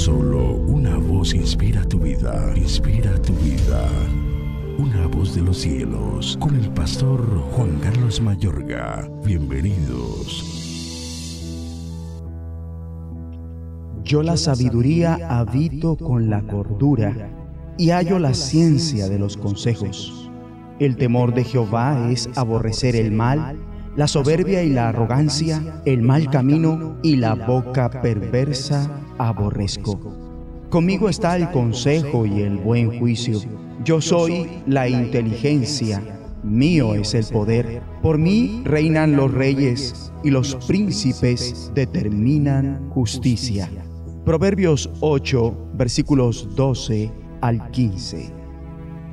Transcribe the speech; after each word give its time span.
Solo 0.00 0.54
una 0.54 0.96
voz 0.96 1.34
inspira 1.34 1.84
tu 1.84 1.98
vida, 1.98 2.54
inspira 2.56 3.20
tu 3.20 3.34
vida. 3.34 3.86
Una 4.78 5.06
voz 5.06 5.34
de 5.34 5.42
los 5.42 5.58
cielos, 5.58 6.38
con 6.40 6.56
el 6.56 6.70
pastor 6.70 7.20
Juan 7.52 7.78
Carlos 7.82 8.18
Mayorga. 8.22 9.06
Bienvenidos. 9.26 10.42
Yo 14.02 14.22
la 14.22 14.38
sabiduría 14.38 15.18
habito 15.28 15.98
con 15.98 16.30
la 16.30 16.40
cordura 16.46 17.12
y 17.76 17.90
hallo 17.90 18.18
la 18.18 18.32
ciencia 18.32 19.06
de 19.06 19.18
los 19.18 19.36
consejos. 19.36 20.30
El 20.78 20.96
temor 20.96 21.34
de 21.34 21.44
Jehová 21.44 22.10
es 22.10 22.30
aborrecer 22.36 22.96
el 22.96 23.12
mal, 23.12 23.58
la 23.96 24.08
soberbia 24.08 24.62
y 24.62 24.70
la 24.70 24.88
arrogancia, 24.88 25.82
el 25.84 26.00
mal 26.00 26.30
camino 26.30 26.96
y 27.02 27.16
la 27.16 27.34
boca 27.34 27.90
perversa 27.90 28.90
aborrezco. 29.28 29.98
Conmigo 30.68 31.08
está 31.08 31.36
el 31.36 31.50
consejo 31.50 32.26
y 32.26 32.42
el 32.42 32.56
buen 32.56 32.98
juicio. 32.98 33.40
Yo 33.84 34.00
soy 34.00 34.62
la 34.66 34.88
inteligencia, 34.88 36.02
mío 36.42 36.94
es 36.94 37.14
el 37.14 37.24
poder. 37.26 37.82
Por 38.02 38.18
mí 38.18 38.62
reinan 38.64 39.16
los 39.16 39.32
reyes 39.32 40.12
y 40.22 40.30
los 40.30 40.54
príncipes 40.66 41.72
determinan 41.74 42.88
justicia. 42.90 43.68
Proverbios 44.24 44.90
8, 45.00 45.72
versículos 45.74 46.54
12 46.54 47.10
al 47.40 47.70
15. 47.70 48.32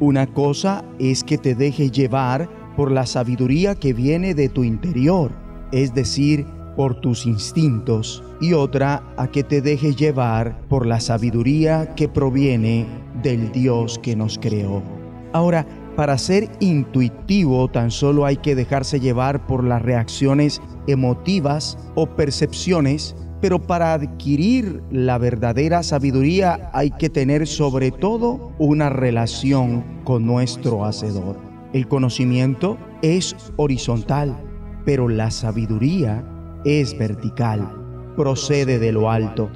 Una 0.00 0.26
cosa 0.26 0.84
es 0.98 1.22
que 1.22 1.38
te 1.38 1.54
deje 1.54 1.90
llevar 1.90 2.48
por 2.76 2.90
la 2.90 3.06
sabiduría 3.06 3.74
que 3.76 3.92
viene 3.92 4.34
de 4.34 4.48
tu 4.48 4.64
interior, 4.64 5.30
es 5.70 5.94
decir, 5.94 6.46
por 6.76 7.00
tus 7.00 7.26
instintos, 7.26 8.22
y 8.40 8.52
otra 8.52 9.02
a 9.16 9.28
que 9.28 9.42
te 9.42 9.60
dejes 9.60 9.96
llevar 9.96 10.60
por 10.68 10.86
la 10.86 11.00
sabiduría 11.00 11.94
que 11.94 12.08
proviene 12.08 12.86
del 13.22 13.52
Dios 13.52 13.98
que 13.98 14.16
nos 14.16 14.38
creó. 14.38 14.82
Ahora, 15.32 15.66
para 15.96 16.18
ser 16.18 16.50
intuitivo 16.58 17.68
tan 17.68 17.90
solo 17.90 18.26
hay 18.26 18.36
que 18.36 18.56
dejarse 18.56 18.98
llevar 18.98 19.46
por 19.46 19.62
las 19.62 19.80
reacciones 19.80 20.60
emotivas 20.88 21.78
o 21.94 22.06
percepciones, 22.06 23.14
pero 23.40 23.60
para 23.60 23.92
adquirir 23.92 24.82
la 24.90 25.18
verdadera 25.18 25.82
sabiduría 25.82 26.70
hay 26.72 26.90
que 26.90 27.10
tener 27.10 27.46
sobre 27.46 27.92
todo 27.92 28.52
una 28.58 28.90
relación 28.90 29.84
con 30.04 30.26
nuestro 30.26 30.84
Hacedor. 30.84 31.36
El 31.72 31.86
conocimiento 31.86 32.76
es 33.02 33.36
horizontal, 33.56 34.36
pero 34.84 35.08
la 35.08 35.30
sabiduría 35.30 36.24
es 36.64 36.96
vertical, 36.96 37.70
procede 38.16 38.78
de 38.78 38.92
lo 38.92 39.10
alto. 39.10 39.50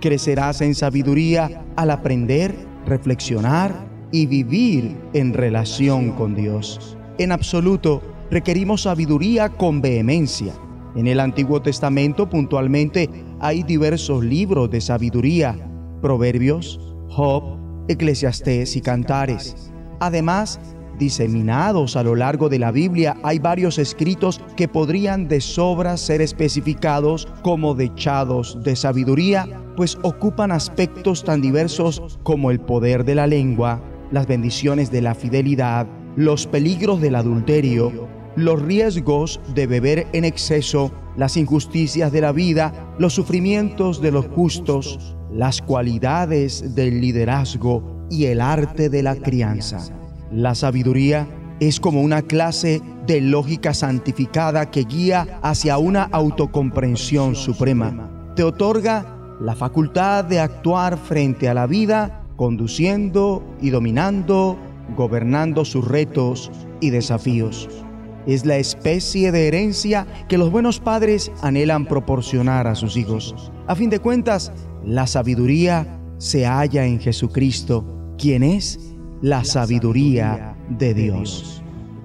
Crecerás 0.00 0.60
en 0.60 0.74
sabiduría 0.74 1.64
al 1.76 1.90
aprender, 1.90 2.54
reflexionar 2.86 3.72
y 4.12 4.26
vivir 4.26 4.96
en 5.12 5.34
relación 5.34 6.12
con 6.12 6.34
Dios. 6.34 6.96
En 7.18 7.32
absoluto, 7.32 8.02
requerimos 8.30 8.82
sabiduría 8.82 9.48
con 9.48 9.80
vehemencia. 9.80 10.52
En 10.96 11.06
el 11.06 11.20
Antiguo 11.20 11.60
Testamento 11.60 12.28
puntualmente 12.28 13.10
hay 13.40 13.62
diversos 13.62 14.24
libros 14.24 14.70
de 14.70 14.80
sabiduría, 14.80 15.56
Proverbios, 16.00 16.78
Job, 17.08 17.58
Eclesiastés 17.88 18.76
y 18.76 18.80
Cantares. 18.80 19.72
Además, 20.00 20.60
diseminados 20.98 21.96
a 21.96 22.02
lo 22.02 22.14
largo 22.14 22.48
de 22.48 22.58
la 22.58 22.70
Biblia, 22.70 23.16
hay 23.22 23.38
varios 23.38 23.78
escritos 23.78 24.40
que 24.56 24.68
podrían 24.68 25.28
de 25.28 25.40
sobra 25.40 25.96
ser 25.96 26.20
especificados 26.20 27.28
como 27.42 27.74
dechados 27.74 28.58
de 28.62 28.76
sabiduría, 28.76 29.46
pues 29.76 29.98
ocupan 30.02 30.52
aspectos 30.52 31.24
tan 31.24 31.40
diversos 31.40 32.18
como 32.22 32.50
el 32.50 32.60
poder 32.60 33.04
de 33.04 33.14
la 33.14 33.26
lengua, 33.26 33.82
las 34.10 34.26
bendiciones 34.26 34.90
de 34.90 35.02
la 35.02 35.14
fidelidad, 35.14 35.86
los 36.16 36.46
peligros 36.46 37.00
del 37.00 37.16
adulterio, 37.16 38.08
los 38.36 38.60
riesgos 38.62 39.40
de 39.54 39.66
beber 39.66 40.06
en 40.12 40.24
exceso, 40.24 40.92
las 41.16 41.36
injusticias 41.36 42.12
de 42.12 42.20
la 42.20 42.32
vida, 42.32 42.94
los 42.98 43.14
sufrimientos 43.14 44.00
de 44.00 44.12
los 44.12 44.26
justos, 44.26 45.16
las 45.32 45.62
cualidades 45.62 46.74
del 46.74 47.00
liderazgo 47.00 48.06
y 48.10 48.26
el 48.26 48.40
arte 48.40 48.88
de 48.88 49.02
la 49.02 49.16
crianza. 49.16 49.88
La 50.30 50.54
sabiduría 50.54 51.28
es 51.60 51.78
como 51.80 52.02
una 52.02 52.22
clase 52.22 52.82
de 53.06 53.20
lógica 53.20 53.74
santificada 53.74 54.70
que 54.70 54.84
guía 54.84 55.38
hacia 55.42 55.78
una 55.78 56.04
autocomprensión 56.04 57.34
suprema. 57.34 58.32
Te 58.34 58.42
otorga 58.42 59.36
la 59.40 59.54
facultad 59.54 60.24
de 60.24 60.40
actuar 60.40 60.96
frente 60.96 61.48
a 61.48 61.54
la 61.54 61.66
vida, 61.66 62.24
conduciendo 62.36 63.44
y 63.60 63.70
dominando, 63.70 64.58
gobernando 64.96 65.64
sus 65.64 65.86
retos 65.86 66.50
y 66.80 66.90
desafíos. 66.90 67.68
Es 68.26 68.46
la 68.46 68.56
especie 68.56 69.32
de 69.32 69.48
herencia 69.48 70.06
que 70.28 70.38
los 70.38 70.50
buenos 70.50 70.80
padres 70.80 71.30
anhelan 71.42 71.86
proporcionar 71.86 72.66
a 72.66 72.74
sus 72.74 72.96
hijos. 72.96 73.52
A 73.66 73.74
fin 73.74 73.90
de 73.90 73.98
cuentas, 73.98 74.50
la 74.84 75.06
sabiduría 75.06 76.00
se 76.18 76.46
halla 76.46 76.86
en 76.86 77.00
Jesucristo, 77.00 77.84
quien 78.16 78.42
es 78.42 78.93
la 79.22 79.44
sabiduría 79.44 80.56
de 80.68 80.94
Dios. 80.94 81.62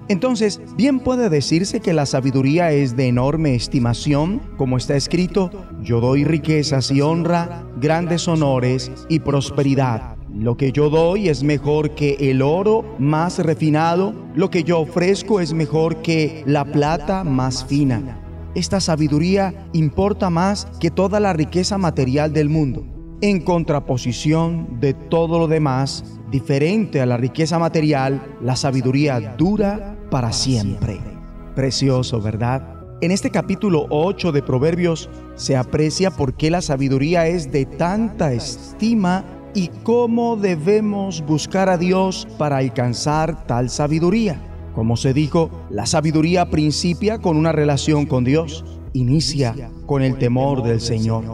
Entonces, 0.08 0.60
bien 0.76 0.98
puede 0.98 1.28
decirse 1.28 1.78
que 1.78 1.92
la 1.92 2.04
sabiduría 2.04 2.72
es 2.72 2.96
de 2.96 3.06
enorme 3.06 3.54
estimación, 3.54 4.40
como 4.56 4.76
está 4.76 4.96
escrito, 4.96 5.50
yo 5.82 6.00
doy 6.00 6.24
riquezas 6.24 6.90
y 6.90 7.00
honra, 7.00 7.64
grandes 7.80 8.26
honores 8.26 8.90
y 9.08 9.20
prosperidad. 9.20 10.16
Lo 10.34 10.56
que 10.56 10.72
yo 10.72 10.90
doy 10.90 11.28
es 11.28 11.44
mejor 11.44 11.94
que 11.94 12.16
el 12.18 12.42
oro 12.42 12.84
más 12.98 13.38
refinado, 13.38 14.12
lo 14.34 14.50
que 14.50 14.64
yo 14.64 14.80
ofrezco 14.80 15.38
es 15.38 15.52
mejor 15.52 16.02
que 16.02 16.42
la 16.44 16.64
plata 16.64 17.22
más 17.22 17.64
fina. 17.64 18.20
Esta 18.56 18.80
sabiduría 18.80 19.68
importa 19.72 20.28
más 20.28 20.66
que 20.80 20.90
toda 20.90 21.20
la 21.20 21.32
riqueza 21.32 21.78
material 21.78 22.32
del 22.32 22.48
mundo 22.48 22.84
en 23.22 23.40
contraposición 23.40 24.80
de 24.80 24.94
todo 24.94 25.38
lo 25.38 25.46
demás, 25.46 26.04
diferente 26.30 27.00
a 27.00 27.06
la 27.06 27.16
riqueza 27.16 27.58
material, 27.58 28.36
la 28.40 28.56
sabiduría 28.56 29.34
dura 29.36 29.96
para 30.10 30.32
siempre. 30.32 30.98
Precioso, 31.54 32.20
¿verdad? 32.20 32.76
En 33.02 33.10
este 33.10 33.30
capítulo 33.30 33.86
8 33.90 34.32
de 34.32 34.42
Proverbios 34.42 35.10
se 35.34 35.56
aprecia 35.56 36.10
por 36.10 36.34
qué 36.34 36.50
la 36.50 36.62
sabiduría 36.62 37.26
es 37.26 37.50
de 37.50 37.66
tanta 37.66 38.32
estima 38.32 39.24
y 39.54 39.68
cómo 39.82 40.36
debemos 40.36 41.24
buscar 41.26 41.68
a 41.68 41.78
Dios 41.78 42.28
para 42.38 42.58
alcanzar 42.58 43.46
tal 43.46 43.68
sabiduría. 43.70 44.40
Como 44.74 44.96
se 44.96 45.12
dijo, 45.12 45.50
la 45.70 45.86
sabiduría 45.86 46.50
principia 46.50 47.18
con 47.18 47.36
una 47.36 47.52
relación 47.52 48.06
con 48.06 48.24
Dios, 48.24 48.64
inicia 48.92 49.70
con 49.86 50.02
el 50.02 50.16
temor 50.18 50.62
del 50.62 50.80
Señor. 50.80 51.24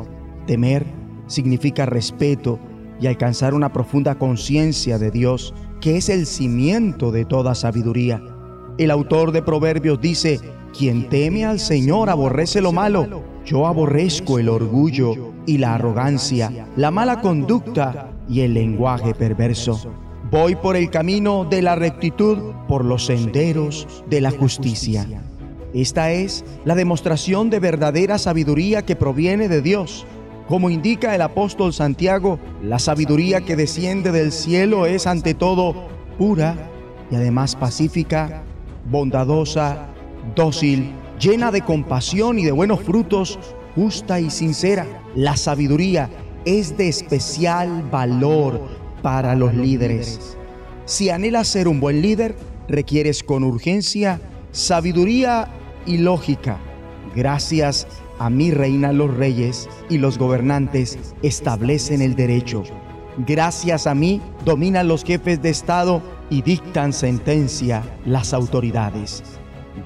Temer 0.46 0.86
significa 1.26 1.86
respeto 1.86 2.58
y 3.00 3.06
alcanzar 3.06 3.54
una 3.54 3.72
profunda 3.72 4.16
conciencia 4.16 4.98
de 4.98 5.10
Dios, 5.10 5.54
que 5.80 5.96
es 5.96 6.08
el 6.08 6.26
cimiento 6.26 7.10
de 7.12 7.24
toda 7.24 7.54
sabiduría. 7.54 8.22
El 8.78 8.90
autor 8.90 9.32
de 9.32 9.42
Proverbios 9.42 10.00
dice, 10.00 10.40
quien 10.76 11.08
teme 11.08 11.44
al 11.44 11.58
Señor 11.60 12.10
aborrece 12.10 12.60
lo 12.60 12.72
malo. 12.72 13.22
Yo 13.44 13.66
aborrezco 13.66 14.38
el 14.38 14.48
orgullo 14.48 15.32
y 15.46 15.58
la 15.58 15.74
arrogancia, 15.74 16.66
la 16.76 16.90
mala 16.90 17.20
conducta 17.20 18.10
y 18.28 18.40
el 18.40 18.54
lenguaje 18.54 19.14
perverso. 19.14 19.80
Voy 20.30 20.56
por 20.56 20.74
el 20.74 20.90
camino 20.90 21.44
de 21.44 21.62
la 21.62 21.76
rectitud, 21.76 22.38
por 22.66 22.84
los 22.84 23.06
senderos 23.06 23.86
de 24.10 24.20
la 24.20 24.32
justicia. 24.32 25.06
Esta 25.72 26.10
es 26.10 26.44
la 26.64 26.74
demostración 26.74 27.48
de 27.48 27.60
verdadera 27.60 28.18
sabiduría 28.18 28.82
que 28.84 28.96
proviene 28.96 29.48
de 29.48 29.62
Dios 29.62 30.04
como 30.48 30.70
indica 30.70 31.14
el 31.14 31.22
apóstol 31.22 31.72
Santiago, 31.72 32.38
la 32.62 32.78
sabiduría 32.78 33.40
que 33.40 33.56
desciende 33.56 34.12
del 34.12 34.30
cielo 34.30 34.86
es 34.86 35.06
ante 35.06 35.34
todo 35.34 35.88
pura 36.18 36.56
y 37.10 37.16
además 37.16 37.56
pacífica, 37.56 38.42
bondadosa, 38.88 39.88
dócil, 40.34 40.92
llena 41.20 41.50
de 41.50 41.62
compasión 41.62 42.38
y 42.38 42.44
de 42.44 42.52
buenos 42.52 42.80
frutos, 42.80 43.38
justa 43.74 44.20
y 44.20 44.30
sincera. 44.30 44.86
La 45.14 45.36
sabiduría 45.36 46.10
es 46.44 46.76
de 46.76 46.88
especial 46.88 47.82
valor 47.90 48.60
para 49.02 49.34
los 49.34 49.52
líderes. 49.52 50.36
Si 50.84 51.10
anhelas 51.10 51.48
ser 51.48 51.66
un 51.66 51.80
buen 51.80 52.02
líder, 52.02 52.36
requieres 52.68 53.24
con 53.24 53.42
urgencia 53.42 54.20
sabiduría 54.52 55.48
y 55.84 55.98
lógica. 55.98 56.58
Gracias 57.14 57.86
a 58.18 58.30
mí 58.30 58.50
reinan 58.50 58.98
los 58.98 59.14
reyes 59.14 59.68
y 59.88 59.98
los 59.98 60.18
gobernantes 60.18 60.98
establecen 61.22 62.02
el 62.02 62.14
derecho. 62.14 62.64
Gracias 63.18 63.86
a 63.86 63.94
mí 63.94 64.20
dominan 64.44 64.88
los 64.88 65.04
jefes 65.04 65.40
de 65.40 65.50
Estado 65.50 66.02
y 66.30 66.42
dictan 66.42 66.92
sentencia 66.92 67.82
las 68.04 68.34
autoridades. 68.34 69.22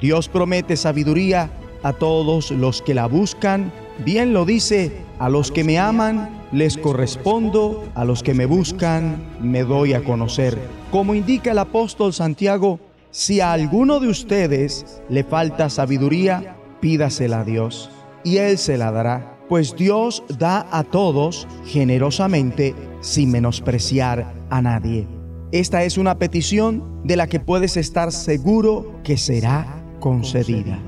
Dios 0.01 0.29
promete 0.29 0.77
sabiduría 0.77 1.51
a 1.83 1.93
todos 1.93 2.51
los 2.51 2.83
que 2.83 2.95
la 2.95 3.07
buscan. 3.07 3.73
Bien 4.05 4.33
lo 4.33 4.45
dice, 4.45 4.93
a 5.19 5.29
los 5.29 5.51
que 5.51 5.65
me 5.65 5.79
aman 5.79 6.41
les 6.53 6.77
correspondo, 6.77 7.85
a 7.95 8.05
los 8.05 8.23
que 8.23 8.35
me 8.35 8.47
buscan, 8.47 9.23
me 9.41 9.63
doy 9.63 9.95
a 9.95 10.03
conocer. 10.03 10.59
Como 10.91 11.15
indica 11.15 11.53
el 11.53 11.59
apóstol 11.59 12.13
Santiago, 12.13 12.81
si 13.11 13.41
a 13.41 13.53
alguno 13.53 14.01
de 14.01 14.09
ustedes 14.09 15.03
le 15.09 15.25
falta 15.25 15.71
sabiduría, 15.71 16.57
pídasela 16.81 17.41
a 17.41 17.45
Dios, 17.45 17.91
y 18.25 18.39
Él 18.39 18.59
se 18.59 18.77
la 18.79 18.91
dará, 18.91 19.39
pues 19.49 19.75
Dios 19.77 20.23
da 20.39 20.67
a 20.71 20.85
todos 20.85 21.49
generosamente 21.65 22.75
sin 23.01 23.31
menospreciar 23.31 24.33
a 24.51 24.63
nadie. 24.63 25.09
Esta 25.53 25.83
es 25.83 25.99
una 25.99 26.19
petición 26.19 27.03
de 27.05 27.17
la 27.17 27.27
que 27.27 27.41
puedes 27.41 27.77
estar 27.77 28.13
seguro 28.13 29.01
que 29.03 29.17
será 29.17 29.83
concedida. 29.99 30.79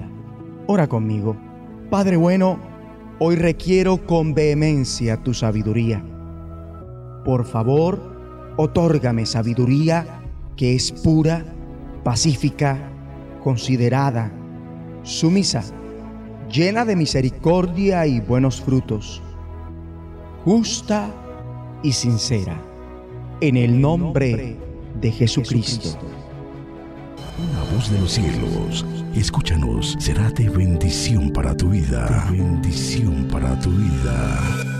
Ora 0.67 0.87
conmigo. 0.87 1.37
Padre 1.91 2.17
bueno, 2.17 2.61
hoy 3.19 3.35
requiero 3.35 4.07
con 4.07 4.35
vehemencia 4.35 5.17
tu 5.17 5.35
sabiduría. 5.35 6.05
Por 7.25 7.45
favor, 7.45 8.55
otórgame 8.57 9.27
sabiduría 9.27 10.23
que 10.57 10.75
es 10.75 10.93
pura, 10.93 11.45
pacífica, 12.05 12.79
considerada, 13.43 14.31
sumisa, 15.03 15.65
llena 16.53 16.85
de 16.85 16.95
misericordia 16.95 18.07
y 18.07 18.21
buenos 18.21 18.61
frutos, 18.61 19.23
justa 20.45 21.11
y 21.83 21.93
sincera 21.93 22.61
en 23.41 23.57
el 23.57 23.81
nombre 23.81 24.57
de 25.01 25.11
Jesucristo. 25.11 25.99
Una 27.39 27.75
voz 27.75 27.91
de 27.91 27.99
los 27.99 28.13
cielos, 28.13 28.87
escúchanos, 29.15 29.97
será 29.99 30.31
de 30.31 30.49
bendición 30.51 31.31
para 31.31 31.57
tu 31.57 31.71
vida. 31.71 32.29
bendición 32.31 33.27
para 33.29 33.59
tu 33.59 33.71
vida. 33.71 34.72